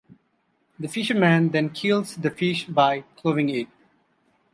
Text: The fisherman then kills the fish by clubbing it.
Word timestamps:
The 0.79 0.87
fisherman 0.87 1.49
then 1.49 1.69
kills 1.69 2.15
the 2.15 2.31
fish 2.31 2.65
by 2.65 3.01
clubbing 3.17 3.49
it. 3.49 3.67